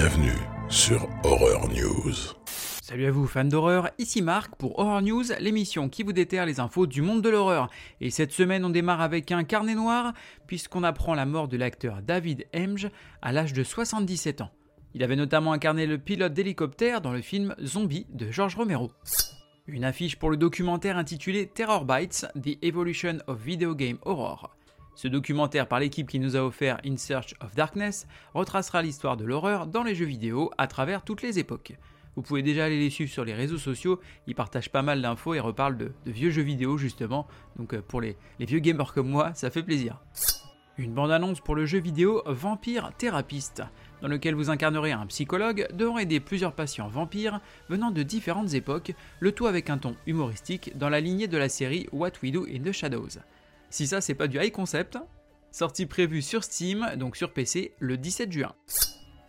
[0.00, 0.38] Bienvenue
[0.68, 2.14] sur Horror News.
[2.46, 6.60] Salut à vous fans d'horreur, ici Marc pour Horror News, l'émission qui vous déterre les
[6.60, 7.68] infos du monde de l'horreur.
[8.00, 10.12] Et cette semaine on démarre avec un carnet noir
[10.46, 12.90] puisqu'on apprend la mort de l'acteur David Hemge
[13.22, 14.52] à l'âge de 77 ans.
[14.94, 18.92] Il avait notamment incarné le pilote d'hélicoptère dans le film Zombie de George Romero.
[19.66, 24.57] Une affiche pour le documentaire intitulé Terror Bites, The Evolution of Video Game Horror.
[24.98, 29.24] Ce documentaire par l'équipe qui nous a offert In Search of Darkness retracera l'histoire de
[29.24, 31.74] l'horreur dans les jeux vidéo à travers toutes les époques.
[32.16, 35.34] Vous pouvez déjà aller les suivre sur les réseaux sociaux, ils partagent pas mal d'infos
[35.34, 39.32] et reparlent de, vieux jeux vidéo justement, donc euh, pour les, vieux gamers comme moi,
[39.34, 40.02] ça fait plaisir.
[40.78, 43.62] Une bande-annonce pour le jeu vidéo Vampire Thérapeute,
[44.02, 48.94] dans lequel vous incarnerez un psychologue devant aider plusieurs patients vampires venant de différentes époques,
[49.20, 52.46] le tout avec un ton humoristique dans la lignée de la série What We Do
[52.52, 53.20] in the Shadows.
[53.70, 54.98] Si ça, c'est pas du high concept,
[55.50, 58.54] sortie prévue sur Steam, donc sur PC, le 17 juin.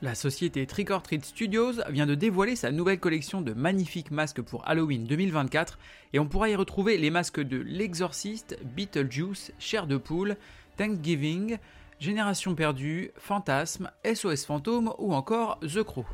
[0.01, 4.41] La société Trick or Treat Studios vient de dévoiler sa nouvelle collection de magnifiques masques
[4.41, 5.77] pour Halloween 2024
[6.13, 10.37] et on pourra y retrouver les masques de L'Exorciste, Beetlejuice, Chair de Poule,
[10.77, 11.57] Thanksgiving,
[11.99, 16.05] Génération Perdue, Fantasme, SOS Fantôme ou encore The Crow.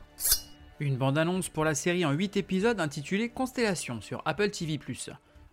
[0.80, 4.80] Une bande-annonce pour la série en 8 épisodes intitulée Constellation sur Apple TV+.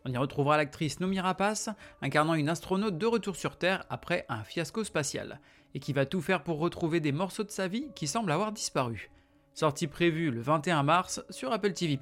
[0.04, 1.68] On y retrouvera l'actrice Nomi Rapace,
[2.00, 5.40] incarnant une astronaute de retour sur Terre après un fiasco spatial,
[5.74, 8.52] et qui va tout faire pour retrouver des morceaux de sa vie qui semblent avoir
[8.52, 9.10] disparu.
[9.54, 11.98] Sortie prévue le 21 mars sur Apple TV+.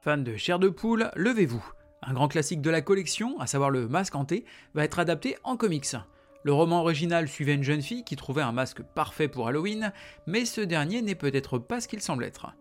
[0.00, 1.64] Fan de chair de poule, levez-vous.
[2.02, 4.44] Un grand classique de la collection, à savoir le masque hanté,
[4.74, 5.96] va être adapté en comics.
[6.44, 9.92] Le roman original suivait une jeune fille qui trouvait un masque parfait pour Halloween,
[10.26, 12.52] mais ce dernier n'est peut-être pas ce qu'il semble être.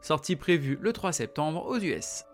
[0.00, 2.24] Sortie prévue le 3 septembre aux US.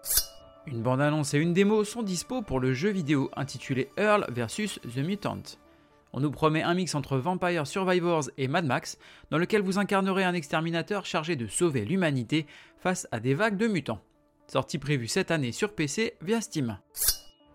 [0.66, 4.98] Une bande-annonce et une démo sont dispo pour le jeu vidéo intitulé Earl vs The
[4.98, 5.42] Mutant.
[6.12, 8.98] On nous promet un mix entre Vampire Survivors et Mad Max,
[9.30, 12.46] dans lequel vous incarnerez un exterminateur chargé de sauver l'humanité
[12.78, 14.02] face à des vagues de mutants.
[14.48, 16.78] Sortie prévue cette année sur PC via Steam.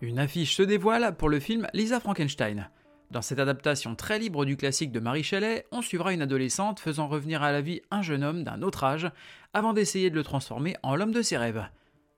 [0.02, 2.70] Une affiche se dévoile pour le film Lisa Frankenstein.
[3.12, 7.08] Dans cette adaptation très libre du classique de Marie Shelley, on suivra une adolescente faisant
[7.08, 9.12] revenir à la vie un jeune homme d'un autre âge
[9.54, 11.66] avant d'essayer de le transformer en l'homme de ses rêves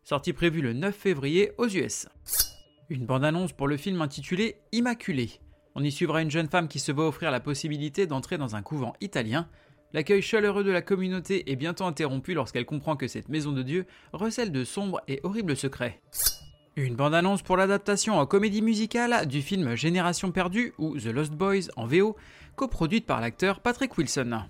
[0.08, 2.08] sortie prévue le 9 février aux US.
[2.88, 5.42] Une bande-annonce pour le film intitulé Immaculée.
[5.76, 8.62] On y suivra une jeune femme qui se voit offrir la possibilité d'entrer dans un
[8.62, 9.50] couvent italien.
[9.92, 13.86] L'accueil chaleureux de la communauté est bientôt interrompu lorsqu'elle comprend que cette maison de Dieu
[14.14, 16.00] recèle de sombres et horribles secrets.
[16.78, 21.68] Une bande-annonce pour l'adaptation en comédie musicale du film Génération perdue ou The Lost Boys
[21.76, 22.16] en VO,
[22.56, 24.44] coproduite par l'acteur Patrick Wilson.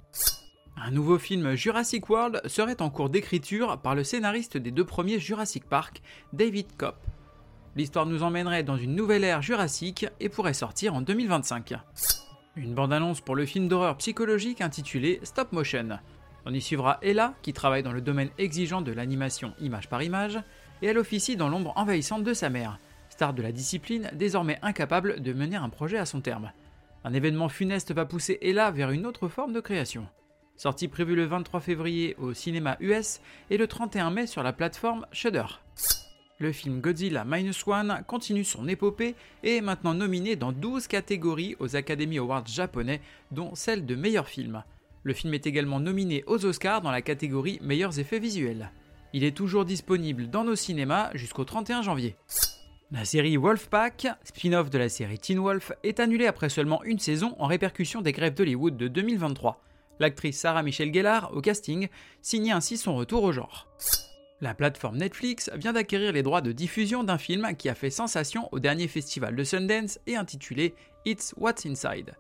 [0.80, 5.20] Un nouveau film Jurassic World serait en cours d'écriture par le scénariste des deux premiers
[5.20, 6.96] Jurassic Park, David Kopp.
[7.76, 11.74] L'histoire nous emmènerait dans une nouvelle ère jurassique et pourrait sortir en 2025.
[12.56, 15.98] Une bande-annonce pour le film d'horreur psychologique intitulé Stop Motion.
[16.46, 20.40] On y suivra Ella, qui travaille dans le domaine exigeant de l'animation image par image,
[20.84, 22.78] et elle officie dans l'ombre envahissante de sa mère,
[23.10, 26.52] star de la discipline désormais incapable de mener un projet à son terme.
[27.04, 30.08] Un événement funeste va pousser Ella vers une autre forme de création.
[30.58, 35.06] Sortie prévue le 23 février au cinéma US et le 31 mai sur la plateforme
[35.12, 35.46] Shudder.
[36.40, 39.14] Le film Godzilla Minus One continue son épopée
[39.44, 43.02] et est maintenant nominé dans 12 catégories aux Academy Awards japonais,
[43.32, 44.64] dont celle de meilleur film.
[45.04, 48.72] Le film est également nominé aux Oscars dans la catégorie meilleurs effets visuels.
[49.14, 52.16] Il est toujours disponible dans nos cinémas jusqu'au 31 janvier.
[52.92, 57.36] La série Wolfpack, spin-off de la série Teen Wolf, est annulée après seulement une saison
[57.38, 59.62] en répercussion des grèves d'Hollywood de 2023.
[60.00, 61.88] L'actrice Sarah Michelle Gellar, au casting,
[62.22, 63.68] signait ainsi son retour au genre.
[64.40, 68.50] La plateforme Netflix vient d'acquérir les droits de diffusion d'un film qui a fait sensation
[68.52, 70.76] au dernier festival de Sundance et intitulé
[71.06, 72.14] It's What's Inside.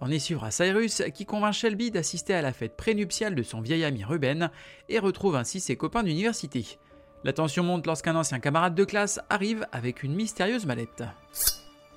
[0.00, 3.84] On y suivra Cyrus qui convainc Shelby d'assister à la fête prénuptiale de son vieil
[3.84, 4.50] ami Ruben
[4.88, 6.78] et retrouve ainsi ses copains d'université.
[7.22, 11.04] La tension monte lorsqu'un ancien camarade de classe arrive avec une mystérieuse mallette.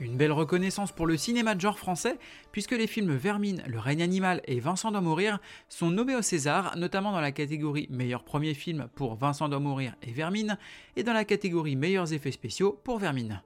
[0.02, 2.18] Une belle reconnaissance pour le cinéma de genre français,
[2.52, 5.40] puisque les films Vermine, Le règne animal et Vincent doit mourir
[5.70, 9.96] sont nommés au César, notamment dans la catégorie meilleur premier film pour Vincent doit mourir
[10.04, 10.58] et Vermine,
[10.98, 13.42] et dans la catégorie meilleurs effets spéciaux pour Vermine.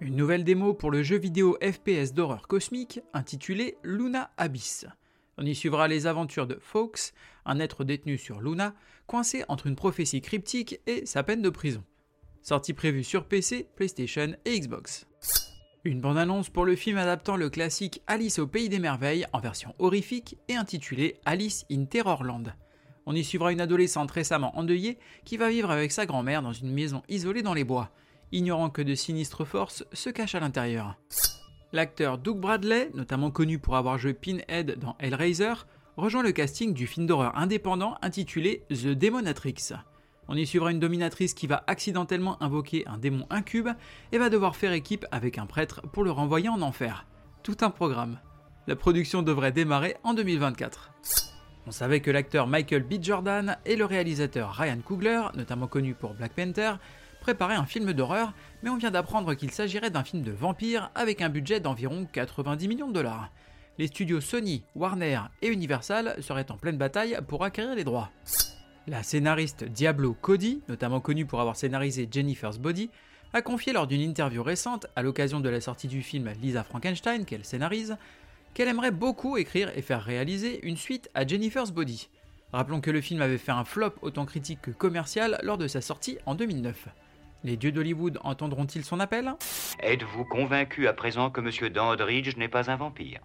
[0.00, 4.86] Une nouvelle démo pour le jeu vidéo FPS d'horreur cosmique intitulé Luna Abyss.
[5.36, 7.12] On y suivra les aventures de Fox,
[7.44, 8.74] un être détenu sur Luna,
[9.06, 11.84] coincé entre une prophétie cryptique et sa peine de prison.
[12.40, 15.06] Sortie prévue sur PC, PlayStation et Xbox.
[15.86, 19.72] Une bande-annonce pour le film adaptant le classique Alice au Pays des Merveilles en version
[19.78, 22.52] horrifique et intitulé Alice in Terrorland.
[23.06, 26.72] On y suivra une adolescente récemment endeuillée qui va vivre avec sa grand-mère dans une
[26.72, 27.92] maison isolée dans les bois,
[28.32, 30.96] ignorant que de sinistres forces se cachent à l'intérieur.
[31.72, 35.54] L'acteur Doug Bradley, notamment connu pour avoir joué Pinhead dans Hellraiser,
[35.96, 39.74] rejoint le casting du film d'horreur indépendant intitulé The Demonatrix.
[40.28, 43.68] On y suivra une dominatrice qui va accidentellement invoquer un démon incube
[44.12, 47.06] et va devoir faire équipe avec un prêtre pour le renvoyer en enfer.
[47.42, 48.18] Tout un programme.
[48.66, 50.92] La production devrait démarrer en 2024.
[51.68, 52.94] On savait que l'acteur Michael B.
[53.00, 56.74] Jordan et le réalisateur Ryan Coogler, notamment connu pour Black Panther,
[57.20, 58.32] préparaient un film d'horreur,
[58.62, 62.68] mais on vient d'apprendre qu'il s'agirait d'un film de vampire avec un budget d'environ 90
[62.68, 63.30] millions de dollars.
[63.78, 68.10] Les studios Sony, Warner et Universal seraient en pleine bataille pour acquérir les droits.
[68.88, 72.88] La scénariste Diablo Cody, notamment connue pour avoir scénarisé Jennifer's Body,
[73.32, 77.24] a confié lors d'une interview récente, à l'occasion de la sortie du film Lisa Frankenstein
[77.24, 77.96] qu'elle scénarise,
[78.54, 82.08] qu'elle aimerait beaucoup écrire et faire réaliser une suite à Jennifer's Body.
[82.52, 85.80] Rappelons que le film avait fait un flop autant critique que commercial lors de sa
[85.80, 86.86] sortie en 2009.
[87.42, 89.34] Les dieux d'Hollywood entendront-ils son appel?
[89.80, 91.70] Êtes-vous convaincu à présent que M.
[91.70, 93.20] Dandridge n'est pas un vampire?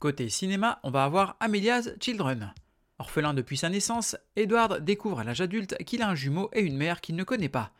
[0.00, 2.54] Côté cinéma, on va avoir Amelia's Children.
[3.02, 6.76] Orphelin depuis sa naissance, Edward découvre à l'âge adulte qu'il a un jumeau et une
[6.76, 7.72] mère qu'il ne connaît pas.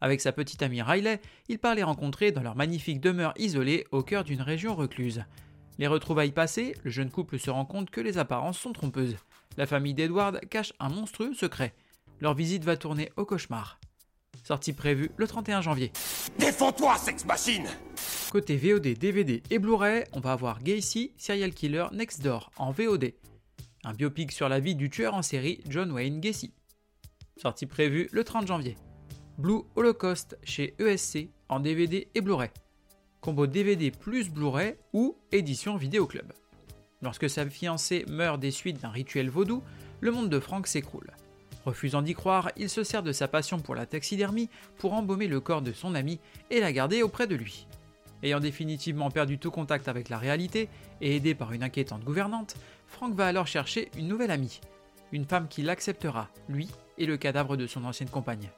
[0.00, 4.02] Avec sa petite amie Riley, il part les rencontrer dans leur magnifique demeure isolée au
[4.02, 5.22] cœur d'une région recluse.
[5.78, 9.18] Les retrouvailles passées, le jeune couple se rend compte que les apparences sont trompeuses.
[9.58, 11.74] La famille d'Edward cache un monstrueux secret.
[12.22, 13.78] Leur visite va tourner au cauchemar.
[14.44, 15.92] Sortie prévue le 31 janvier.
[16.38, 17.68] Défends-toi, sex machine
[18.32, 23.12] Côté VOD, DVD et Blu-ray, on va avoir Gacy, Serial Killer Next Door en VOD.
[23.82, 26.52] Un biopic sur la vie du tueur en série John Wayne Gacy.
[27.38, 28.76] Sortie prévue le 30 janvier.
[29.38, 32.50] Blue Holocaust chez ESC en DVD et Blu-ray.
[33.22, 36.30] Combo DVD plus Blu-ray ou édition vidéo club.
[37.00, 39.62] Lorsque sa fiancée meurt des suites d'un rituel vaudou,
[40.00, 41.12] le monde de Frank s'écroule.
[41.64, 45.40] Refusant d'y croire, il se sert de sa passion pour la taxidermie pour embaumer le
[45.40, 47.66] corps de son ami et la garder auprès de lui.
[48.22, 50.68] Ayant définitivement perdu tout contact avec la réalité
[51.00, 52.56] et aidé par une inquiétante gouvernante,
[52.86, 54.60] Frank va alors chercher une nouvelle amie,
[55.12, 56.68] une femme qui l'acceptera, lui
[56.98, 58.50] et le cadavre de son ancienne compagne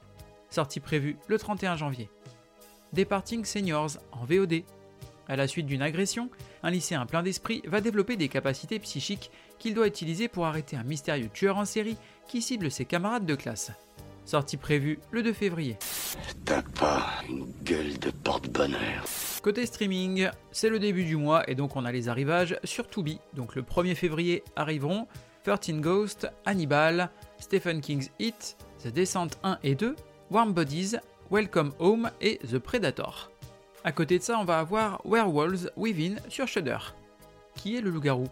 [0.53, 2.09] sortie prévue le 31 janvier.
[2.93, 4.63] Departing Seniors en VOD.
[5.27, 6.29] À la suite d'une agression,
[6.63, 10.83] un lycéen plein d'esprit va développer des capacités psychiques qu'il doit utiliser pour arrêter un
[10.83, 13.71] mystérieux tueur en série qui cible ses camarades de classe.
[14.25, 15.77] Sortie prévue le 2 février.
[16.45, 19.03] T'as pas une gueule de porte-bonheur.
[19.43, 23.19] Côté streaming, c'est le début du mois et donc on a les arrivages sur Tubi.
[23.33, 25.05] Donc le 1er février arriveront
[25.43, 29.97] 13 Ghosts, Hannibal, Stephen King's Hit, The Descent 1 et 2,
[30.31, 30.95] Warm Bodies,
[31.29, 33.31] Welcome Home et The Predator.
[33.83, 36.77] A côté de ça, on va avoir Werewolves Within sur Shudder.
[37.55, 38.29] Qui est le loup-garou?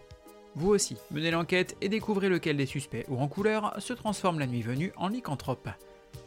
[0.55, 4.47] Vous aussi, menez l'enquête et découvrez lequel des suspects ou en couleur se transforme la
[4.47, 5.67] nuit venue en lycanthrope.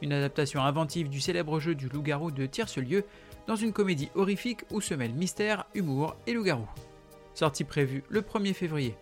[0.02, 3.04] Une adaptation inventive du célèbre jeu du loup-garou de Tierce-Lieu
[3.46, 6.68] dans une comédie horrifique où se mêlent mystère, humour et loup-garou.
[7.34, 8.96] Sortie prévue le 1er février.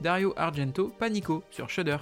[0.00, 1.98] Dario Argento Panico sur Shudder.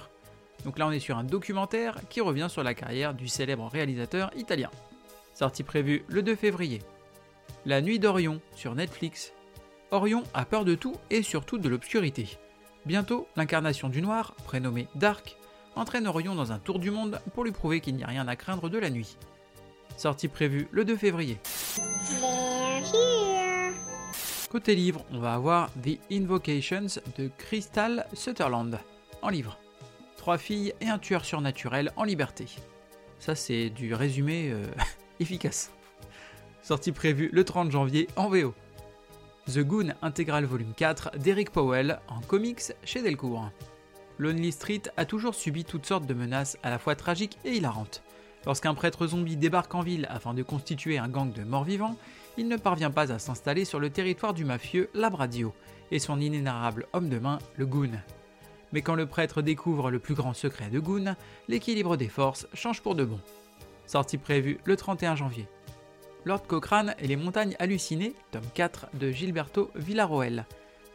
[0.63, 4.31] Donc là, on est sur un documentaire qui revient sur la carrière du célèbre réalisateur
[4.35, 4.69] italien.
[5.33, 6.81] Sortie prévue le 2 février.
[7.65, 9.33] La nuit d'Orion sur Netflix.
[9.91, 12.37] Orion a peur de tout et surtout de l'obscurité.
[12.85, 15.37] Bientôt, l'incarnation du noir, prénommée Dark,
[15.75, 18.35] entraîne Orion dans un tour du monde pour lui prouver qu'il n'y a rien à
[18.35, 19.17] craindre de la nuit.
[19.97, 21.39] Sortie prévue le 2 février.
[24.49, 28.79] Côté livre, on va avoir The Invocations de Crystal Sutherland
[29.21, 29.57] en livre
[30.25, 32.47] trois filles et un tueur surnaturel en liberté.
[33.19, 34.65] Ça, c'est du résumé euh,
[35.19, 35.71] efficace.
[36.63, 38.55] Sortie prévue le 30 janvier en VO.
[39.45, 43.51] The Goon Intégral Volume 4 d'Eric Powell en comics chez Delcourt.
[44.17, 48.01] Lonely Street a toujours subi toutes sortes de menaces à la fois tragiques et hilarantes.
[48.45, 51.95] Lorsqu'un prêtre zombie débarque en ville afin de constituer un gang de morts-vivants,
[52.37, 55.53] il ne parvient pas à s'installer sur le territoire du mafieux Labradio
[55.91, 57.91] et son inénarrable homme de main, le Goon.
[58.71, 61.15] Mais quand le prêtre découvre le plus grand secret de Goon,
[61.47, 63.19] l'équilibre des forces change pour de bon.
[63.87, 65.47] Sortie prévue le 31 janvier.
[66.25, 70.45] Lord Cochrane et les montagnes hallucinées, tome 4 de Gilberto Villarroel,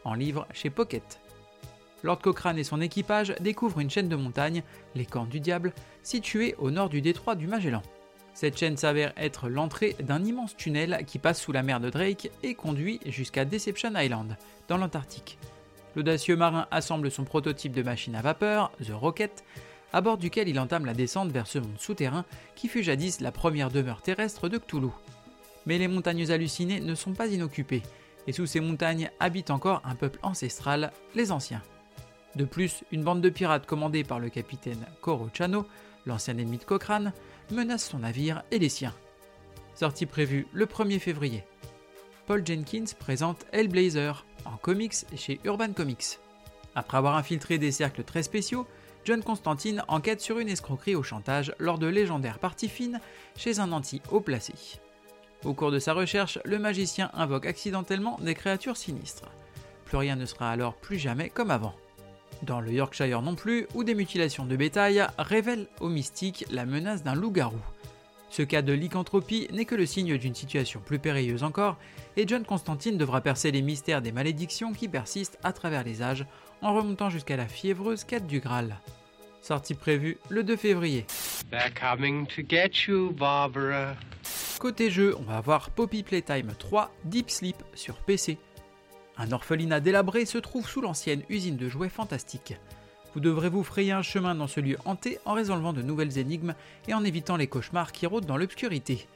[0.03, 1.20] en livre chez Pocket.
[2.03, 4.63] Lord Cochrane et son équipage découvrent une chaîne de montagnes,
[4.95, 7.81] les Cornes du Diable, située au nord du détroit du Magellan.
[8.33, 12.31] Cette chaîne s'avère être l'entrée d'un immense tunnel qui passe sous la mer de Drake
[12.43, 15.37] et conduit jusqu'à Deception Island, dans l'Antarctique.
[15.95, 19.43] L'audacieux marin assemble son prototype de machine à vapeur, The Rocket,
[19.93, 22.23] à bord duquel il entame la descente vers ce monde souterrain
[22.55, 24.87] qui fut jadis la première demeure terrestre de Cthulhu.
[25.65, 27.83] Mais les montagnes hallucinées ne sont pas inoccupées,
[28.27, 31.61] et sous ces montagnes habite encore un peuple ancestral, les Anciens.
[32.35, 35.65] De plus, une bande de pirates commandée par le capitaine Koro Chano,
[36.05, 37.13] l'ancien ennemi de Cochrane,
[37.51, 38.95] menace son navire et les siens.
[39.75, 41.43] Sortie prévue le 1er février.
[42.27, 46.19] Paul Jenkins présente Hellblazer, en comics chez Urban Comics.
[46.75, 48.65] Après avoir infiltré des cercles très spéciaux,
[49.03, 53.01] John Constantine enquête sur une escroquerie au chantage lors de légendaires parties fines
[53.35, 54.53] chez un anti haut placé.
[55.43, 59.31] Au cours de sa recherche, le magicien invoque accidentellement des créatures sinistres.
[59.85, 61.73] Plus rien ne sera alors plus jamais comme avant.
[62.43, 67.03] Dans le Yorkshire non plus, où des mutilations de bétail révèlent aux mystiques la menace
[67.03, 67.59] d'un loup-garou.
[68.29, 71.77] Ce cas de lycanthropie n'est que le signe d'une situation plus périlleuse encore,
[72.17, 76.25] et John Constantine devra percer les mystères des malédictions qui persistent à travers les âges,
[76.61, 78.77] en remontant jusqu'à la fiévreuse quête du Graal.
[79.41, 81.05] Sortie prévue le 2 février.
[84.59, 88.37] Côté jeu, on va avoir Poppy Playtime 3 Deep Sleep sur PC.
[89.17, 92.55] Un orphelinat délabré se trouve sous l'ancienne usine de jouets fantastiques.
[93.13, 96.55] Vous devrez vous frayer un chemin dans ce lieu hanté en résolvant de nouvelles énigmes
[96.87, 99.07] et en évitant les cauchemars qui rôdent dans l'obscurité.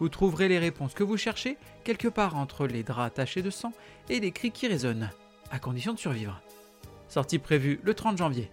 [0.00, 3.72] Vous trouverez les réponses que vous cherchez quelque part entre les draps tachés de sang
[4.08, 5.10] et les cris qui résonnent,
[5.50, 6.40] à condition de survivre.
[7.08, 8.50] Sortie prévue le 30 janvier.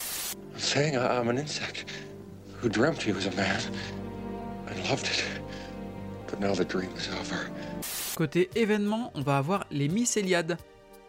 [8.16, 10.58] Côté événement, on va avoir les Mycéliades.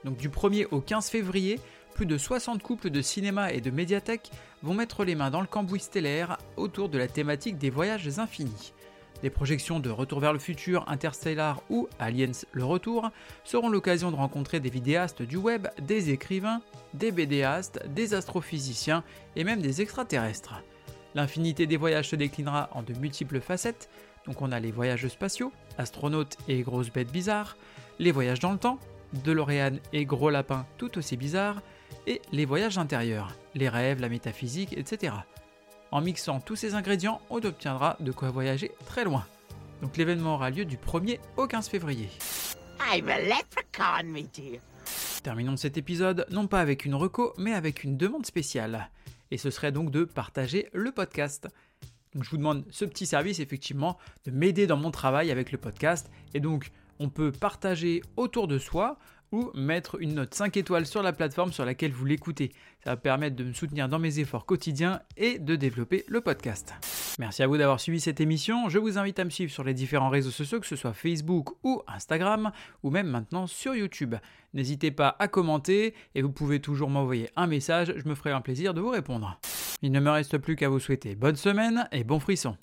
[0.04, 1.60] Donc du 1er au 15 février,
[1.94, 4.30] plus de 60 couples de cinéma et de médiathèque
[4.62, 8.72] vont mettre les mains dans le cambouis stellaire autour de la thématique des voyages infinis.
[9.22, 13.10] Des projections de Retour vers le futur, Interstellar ou Aliens le retour
[13.44, 16.60] seront l'occasion de rencontrer des vidéastes du web, des écrivains,
[16.92, 19.04] des BDastes, des astrophysiciens
[19.36, 20.60] et même des extraterrestres.
[21.14, 23.88] L'infinité des voyages se déclinera en de multiples facettes,
[24.26, 27.56] donc on a les voyages spatiaux, astronautes et grosses bêtes bizarres,
[28.00, 28.80] les voyages dans le temps,
[29.12, 31.62] DeLorean et gros lapins tout aussi bizarres,
[32.06, 35.14] et les voyages intérieurs, les rêves, la métaphysique, etc.
[35.90, 39.26] En mixant tous ces ingrédients, on obtiendra de quoi voyager très loin.
[39.82, 42.08] Donc l'événement aura lieu du 1er au 15 février.
[45.22, 48.90] Terminons cet épisode non pas avec une reco, mais avec une demande spéciale.
[49.30, 51.48] Et ce serait donc de partager le podcast.
[52.14, 55.58] Donc je vous demande ce petit service effectivement de m'aider dans mon travail avec le
[55.58, 56.10] podcast.
[56.34, 56.70] Et donc
[57.02, 58.96] on peut partager autour de soi
[59.32, 62.52] ou mettre une note 5 étoiles sur la plateforme sur laquelle vous l'écoutez.
[62.84, 66.74] Ça va permettre de me soutenir dans mes efforts quotidiens et de développer le podcast.
[67.18, 68.68] Merci à vous d'avoir suivi cette émission.
[68.68, 71.50] Je vous invite à me suivre sur les différents réseaux sociaux, que ce soit Facebook
[71.64, 74.14] ou Instagram, ou même maintenant sur YouTube.
[74.52, 78.42] N'hésitez pas à commenter et vous pouvez toujours m'envoyer un message, je me ferai un
[78.42, 79.40] plaisir de vous répondre.
[79.80, 82.56] Il ne me reste plus qu'à vous souhaiter bonne semaine et bon frisson.